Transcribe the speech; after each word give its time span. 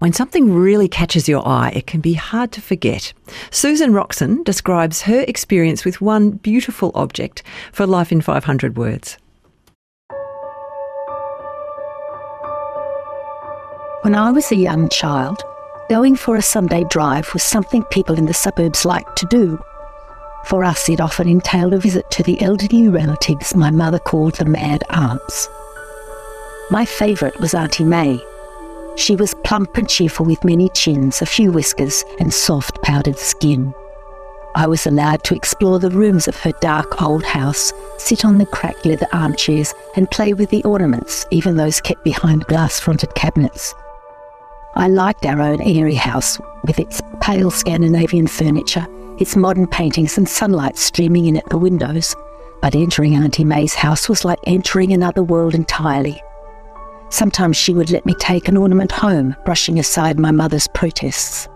When 0.00 0.14
something 0.14 0.54
really 0.54 0.88
catches 0.88 1.28
your 1.28 1.46
eye, 1.46 1.72
it 1.76 1.86
can 1.86 2.00
be 2.00 2.14
hard 2.14 2.52
to 2.52 2.62
forget. 2.62 3.12
Susan 3.50 3.92
Roxon 3.92 4.42
describes 4.44 5.02
her 5.02 5.20
experience 5.28 5.84
with 5.84 6.00
one 6.00 6.30
beautiful 6.30 6.90
object 6.94 7.42
for 7.70 7.86
Life 7.86 8.10
in 8.10 8.22
500 8.22 8.78
Words. 8.78 9.18
When 14.00 14.14
I 14.14 14.30
was 14.30 14.50
a 14.50 14.56
young 14.56 14.88
child, 14.88 15.42
going 15.90 16.16
for 16.16 16.34
a 16.34 16.40
Sunday 16.42 16.84
drive 16.84 17.30
was 17.34 17.42
something 17.42 17.84
people 17.90 18.16
in 18.16 18.24
the 18.24 18.32
suburbs 18.32 18.86
liked 18.86 19.18
to 19.18 19.26
do. 19.26 19.62
For 20.46 20.64
us, 20.64 20.88
it 20.88 21.02
often 21.02 21.28
entailed 21.28 21.74
a 21.74 21.78
visit 21.78 22.10
to 22.12 22.22
the 22.22 22.40
elderly 22.40 22.88
relatives 22.88 23.54
my 23.54 23.70
mother 23.70 23.98
called 23.98 24.36
the 24.36 24.46
mad 24.46 24.82
aunts. 24.88 25.46
My 26.70 26.86
favourite 26.86 27.38
was 27.38 27.52
Auntie 27.52 27.84
May. 27.84 28.24
She 29.00 29.16
was 29.16 29.34
plump 29.44 29.78
and 29.78 29.88
cheerful 29.88 30.26
with 30.26 30.44
many 30.44 30.68
chins, 30.68 31.22
a 31.22 31.26
few 31.26 31.50
whiskers, 31.50 32.04
and 32.18 32.34
soft 32.34 32.82
powdered 32.82 33.16
skin. 33.16 33.72
I 34.54 34.66
was 34.66 34.86
allowed 34.86 35.24
to 35.24 35.34
explore 35.34 35.78
the 35.78 35.90
rooms 35.90 36.28
of 36.28 36.36
her 36.40 36.52
dark 36.60 37.00
old 37.00 37.24
house, 37.24 37.72
sit 37.96 38.26
on 38.26 38.36
the 38.36 38.44
cracked 38.44 38.84
leather 38.84 39.06
armchairs, 39.14 39.72
and 39.96 40.10
play 40.10 40.34
with 40.34 40.50
the 40.50 40.62
ornaments, 40.64 41.24
even 41.30 41.56
those 41.56 41.80
kept 41.80 42.04
behind 42.04 42.44
glass 42.44 42.78
fronted 42.78 43.14
cabinets. 43.14 43.74
I 44.74 44.88
liked 44.88 45.24
our 45.24 45.40
own 45.40 45.62
airy 45.62 45.94
house, 45.94 46.38
with 46.66 46.78
its 46.78 47.00
pale 47.22 47.50
Scandinavian 47.50 48.26
furniture 48.26 48.86
its 49.18 49.34
modern 49.34 49.66
paintings 49.66 50.18
and 50.18 50.28
sunlight 50.28 50.76
streaming 50.76 51.24
in 51.26 51.38
at 51.38 51.48
the 51.48 51.58
windows, 51.58 52.14
but 52.60 52.74
entering 52.74 53.14
Auntie 53.14 53.44
May's 53.44 53.74
house 53.74 54.10
was 54.10 54.26
like 54.26 54.38
entering 54.46 54.92
another 54.92 55.22
world 55.22 55.54
entirely. 55.54 56.22
Sometimes 57.10 57.56
she 57.56 57.74
would 57.74 57.90
let 57.90 58.06
me 58.06 58.14
take 58.14 58.48
an 58.48 58.56
ornament 58.56 58.92
home, 58.92 59.34
brushing 59.44 59.78
aside 59.78 60.18
my 60.18 60.30
mother's 60.30 60.68
protests. 60.68 61.48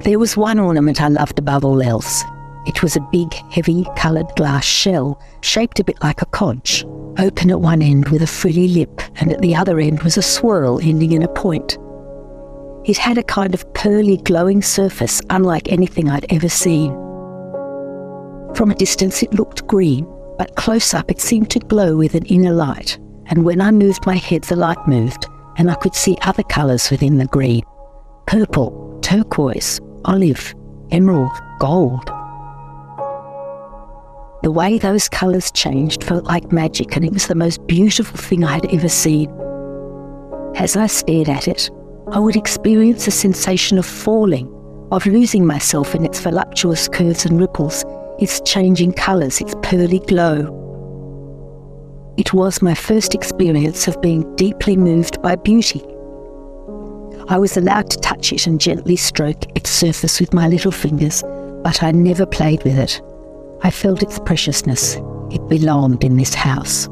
There 0.00 0.18
was 0.18 0.36
one 0.36 0.58
ornament 0.58 1.02
I 1.02 1.08
loved 1.08 1.38
above 1.38 1.64
all 1.64 1.82
else. 1.82 2.24
It 2.66 2.82
was 2.82 2.96
a 2.96 3.08
big, 3.12 3.32
heavy, 3.50 3.86
coloured 3.96 4.34
glass 4.36 4.64
shell, 4.64 5.20
shaped 5.42 5.78
a 5.80 5.84
bit 5.84 6.02
like 6.02 6.22
a 6.22 6.26
conch, 6.26 6.84
open 7.18 7.50
at 7.50 7.60
one 7.60 7.82
end 7.82 8.08
with 8.08 8.22
a 8.22 8.26
frilly 8.26 8.68
lip, 8.68 9.02
and 9.16 9.32
at 9.32 9.40
the 9.40 9.54
other 9.54 9.78
end 9.78 10.02
was 10.02 10.16
a 10.16 10.22
swirl 10.22 10.80
ending 10.80 11.12
in 11.12 11.22
a 11.22 11.28
point. 11.28 11.78
It 12.84 12.96
had 12.96 13.18
a 13.18 13.22
kind 13.22 13.52
of 13.52 13.72
pearly, 13.74 14.16
glowing 14.16 14.62
surface 14.62 15.20
unlike 15.30 15.70
anything 15.70 16.08
I'd 16.08 16.32
ever 16.32 16.48
seen. 16.48 16.92
From 18.54 18.70
a 18.70 18.76
distance, 18.76 19.22
it 19.22 19.34
looked 19.34 19.66
green, 19.66 20.06
but 20.38 20.56
close 20.56 20.94
up, 20.94 21.10
it 21.10 21.20
seemed 21.20 21.50
to 21.50 21.58
glow 21.58 21.96
with 21.96 22.14
an 22.14 22.24
inner 22.26 22.52
light. 22.52 22.98
And 23.28 23.44
when 23.44 23.60
I 23.60 23.70
moved 23.70 24.06
my 24.06 24.16
head, 24.16 24.44
the 24.44 24.56
light 24.56 24.86
moved, 24.86 25.26
and 25.56 25.70
I 25.70 25.74
could 25.74 25.94
see 25.94 26.16
other 26.22 26.42
colours 26.44 26.90
within 26.90 27.18
the 27.18 27.26
green 27.26 27.62
purple, 28.26 28.98
turquoise, 29.02 29.80
olive, 30.04 30.54
emerald, 30.90 31.30
gold. 31.60 32.10
The 34.42 34.50
way 34.50 34.78
those 34.78 35.08
colours 35.08 35.50
changed 35.52 36.04
felt 36.04 36.24
like 36.24 36.52
magic, 36.52 36.96
and 36.96 37.04
it 37.04 37.12
was 37.12 37.26
the 37.26 37.34
most 37.34 37.66
beautiful 37.66 38.16
thing 38.16 38.44
I 38.44 38.54
had 38.54 38.72
ever 38.72 38.88
seen. 38.88 39.30
As 40.56 40.76
I 40.76 40.86
stared 40.86 41.28
at 41.28 41.48
it, 41.48 41.70
I 42.12 42.18
would 42.18 42.36
experience 42.36 43.06
a 43.06 43.10
sensation 43.10 43.78
of 43.78 43.86
falling, 43.86 44.48
of 44.92 45.06
losing 45.06 45.44
myself 45.44 45.94
in 45.94 46.04
its 46.04 46.20
voluptuous 46.20 46.88
curves 46.88 47.26
and 47.26 47.40
ripples, 47.40 47.84
its 48.18 48.40
changing 48.40 48.92
colours, 48.92 49.40
its 49.40 49.54
pearly 49.62 49.98
glow. 50.00 50.65
It 52.16 52.32
was 52.32 52.62
my 52.62 52.74
first 52.74 53.14
experience 53.14 53.88
of 53.88 54.00
being 54.00 54.34
deeply 54.36 54.76
moved 54.76 55.20
by 55.22 55.36
beauty. 55.36 55.82
I 57.28 57.38
was 57.38 57.56
allowed 57.56 57.90
to 57.90 58.00
touch 58.00 58.32
it 58.32 58.46
and 58.46 58.60
gently 58.60 58.96
stroke 58.96 59.44
its 59.56 59.70
surface 59.70 60.20
with 60.20 60.32
my 60.32 60.48
little 60.48 60.72
fingers, 60.72 61.22
but 61.62 61.82
I 61.82 61.90
never 61.90 62.24
played 62.24 62.62
with 62.64 62.78
it. 62.78 63.02
I 63.62 63.70
felt 63.70 64.02
its 64.02 64.18
preciousness. 64.20 64.96
It 65.30 65.46
belonged 65.48 66.04
in 66.04 66.16
this 66.16 66.34
house. 66.34 66.88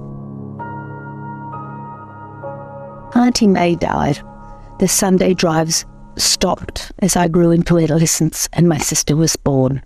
Auntie 3.15 3.47
May 3.47 3.77
died 3.77 4.21
the 4.81 4.89
Sunday 4.89 5.35
drives 5.35 5.87
stopped 6.17 6.91
as 6.99 7.17
I 7.17 7.29
grew 7.29 7.53
into 7.53 7.79
adolescence 7.79 8.49
and 8.53 8.69
my 8.69 8.79
sister 8.79 9.15
was 9.17 9.37
born. 9.37 9.83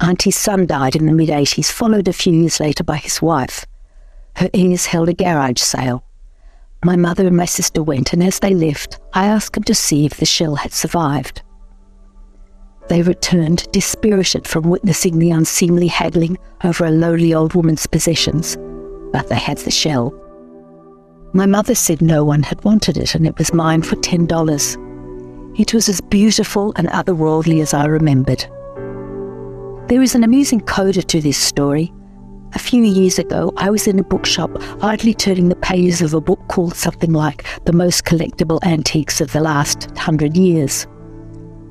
Auntie's 0.00 0.36
son 0.36 0.66
died 0.66 0.94
in 0.94 1.06
the 1.06 1.12
mid 1.12 1.30
80s, 1.30 1.70
followed 1.70 2.06
a 2.06 2.12
few 2.12 2.32
years 2.32 2.60
later 2.60 2.84
by 2.84 2.96
his 2.96 3.20
wife. 3.20 3.66
Her 4.38 4.48
heirs 4.54 4.86
held 4.86 5.08
a 5.08 5.14
garage 5.14 5.60
sale. 5.60 6.04
My 6.84 6.94
mother 6.94 7.26
and 7.26 7.36
my 7.36 7.44
sister 7.44 7.82
went, 7.82 8.12
and 8.12 8.22
as 8.22 8.38
they 8.38 8.54
left, 8.54 9.00
I 9.12 9.26
asked 9.26 9.54
them 9.54 9.64
to 9.64 9.74
see 9.74 10.06
if 10.06 10.18
the 10.18 10.26
shell 10.26 10.54
had 10.54 10.72
survived. 10.72 11.42
They 12.88 13.02
returned, 13.02 13.66
dispirited 13.72 14.46
from 14.46 14.70
witnessing 14.70 15.18
the 15.18 15.32
unseemly 15.32 15.88
haggling 15.88 16.38
over 16.62 16.84
a 16.84 16.92
lowly 16.92 17.34
old 17.34 17.54
woman's 17.54 17.88
possessions, 17.88 18.56
but 19.12 19.28
they 19.28 19.34
had 19.34 19.58
the 19.58 19.72
shell. 19.72 20.14
My 21.32 21.46
mother 21.46 21.74
said 21.74 22.00
no 22.00 22.22
one 22.22 22.44
had 22.44 22.62
wanted 22.62 22.96
it 22.96 23.16
and 23.16 23.26
it 23.26 23.36
was 23.38 23.52
mine 23.52 23.82
for 23.82 23.96
$10. 23.96 25.58
It 25.58 25.74
was 25.74 25.88
as 25.88 26.00
beautiful 26.00 26.72
and 26.76 26.86
otherworldly 26.88 27.60
as 27.60 27.74
I 27.74 27.86
remembered. 27.86 28.46
There 29.88 30.00
is 30.00 30.14
an 30.14 30.22
amusing 30.22 30.60
coda 30.60 31.02
to 31.02 31.20
this 31.20 31.38
story. 31.38 31.92
A 32.54 32.58
few 32.58 32.82
years 32.82 33.18
ago, 33.18 33.52
I 33.58 33.68
was 33.68 33.86
in 33.86 33.98
a 33.98 34.02
bookshop 34.02 34.50
idly 34.82 35.12
turning 35.12 35.50
the 35.50 35.56
pages 35.56 36.00
of 36.00 36.14
a 36.14 36.20
book 36.20 36.40
called 36.48 36.74
something 36.74 37.12
like 37.12 37.44
The 37.66 37.74
Most 37.74 38.04
Collectible 38.04 38.64
Antiques 38.64 39.20
of 39.20 39.32
the 39.32 39.40
Last 39.40 39.94
Hundred 39.98 40.34
Years. 40.34 40.86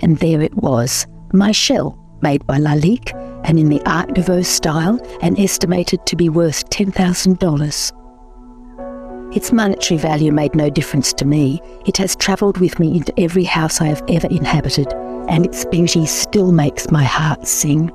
And 0.02 0.20
there 0.20 0.40
it 0.40 0.54
was, 0.56 1.08
my 1.34 1.52
shell, 1.52 1.98
made 2.22 2.46
by 2.46 2.60
Lalique 2.60 3.12
and 3.44 3.58
in 3.58 3.70
the 3.70 3.82
Art 3.90 4.16
Nouveau 4.16 4.44
style 4.44 5.00
and 5.22 5.40
estimated 5.40 6.06
to 6.06 6.16
be 6.16 6.30
worth 6.30 6.70
$10,000. 6.70 9.36
Its 9.36 9.52
monetary 9.52 9.98
value 9.98 10.32
made 10.32 10.54
no 10.54 10.70
difference 10.70 11.12
to 11.14 11.26
me. 11.26 11.60
It 11.88 11.98
has 11.98 12.16
travelled 12.16 12.60
with 12.60 12.78
me 12.80 12.98
into 12.98 13.20
every 13.20 13.46
house 13.46 13.82
I 13.82 13.88
have 13.88 14.04
ever 14.10 14.28
inhabited, 14.28 14.94
and 15.28 15.44
its 15.44 15.66
beauty 15.66 16.06
still 16.06 16.52
makes 16.52 16.92
my 16.92 17.04
heart 17.04 17.48
sing. 17.48 17.92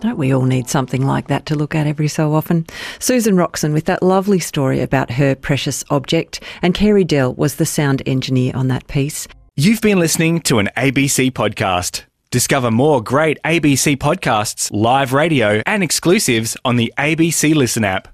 Don't 0.00 0.16
we 0.16 0.32
all 0.32 0.44
need 0.44 0.68
something 0.68 1.04
like 1.04 1.26
that 1.26 1.46
to 1.46 1.56
look 1.56 1.74
at 1.74 1.88
every 1.88 2.06
so 2.06 2.32
often? 2.32 2.66
Susan 3.00 3.34
Roxon 3.34 3.72
with 3.72 3.86
that 3.86 4.02
lovely 4.02 4.38
story 4.38 4.80
about 4.80 5.10
her 5.10 5.34
precious 5.34 5.82
object, 5.90 6.40
and 6.62 6.72
Carey 6.72 7.04
Dell 7.04 7.34
was 7.34 7.56
the 7.56 7.66
sound 7.66 8.02
engineer 8.06 8.52
on 8.54 8.68
that 8.68 8.86
piece. 8.86 9.26
You've 9.56 9.80
been 9.80 9.98
listening 9.98 10.40
to 10.42 10.60
an 10.60 10.68
ABC 10.76 11.32
podcast. 11.32 12.04
Discover 12.30 12.70
more 12.70 13.02
great 13.02 13.38
ABC 13.44 13.96
podcasts, 13.96 14.70
live 14.72 15.12
radio, 15.12 15.62
and 15.66 15.82
exclusives 15.82 16.56
on 16.64 16.76
the 16.76 16.92
ABC 16.96 17.54
Listen 17.54 17.82
app. 17.82 18.08